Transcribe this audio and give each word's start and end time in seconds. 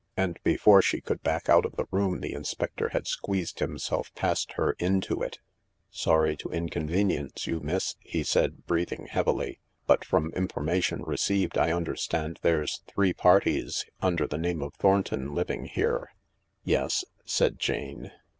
And 0.17 0.39
before 0.43 0.81
she 0.81 0.99
could 0.99 1.21
back 1.21 1.47
out 1.47 1.63
of 1.63 1.75
the 1.75 1.85
room 1.91 2.21
the 2.21 2.33
inspector 2.33 2.89
had 2.89 3.05
squeezed 3.05 3.59
himself 3.59 4.11
past 4.15 4.53
her 4.53 4.71
into 4.79 5.21
it." 5.21 5.37
Sorry 5.91 6.35
to 6.37 6.49
inconvenience 6.49 7.45
you, 7.45 7.59
miss/' 7.61 7.97
he 7.99 8.23
said, 8.23 8.65
breathing 8.65 9.05
heavily," 9.11 9.59
but 9.85 10.03
from 10.03 10.31
information 10.33 11.03
received, 11.03 11.55
I 11.55 11.71
understand 11.71 12.39
there 12.41 12.63
s 12.63 12.79
three 12.87 13.13
parties 13.13 13.85
under 14.01 14.25
the 14.25 14.39
name 14.39 14.63
of 14.63 14.73
Thornton 14.73 15.35
living 15.35 15.65
here." 15.65 16.09
"Yes," 16.63 17.05
said 17.23 17.59
Jane. 17.59 18.09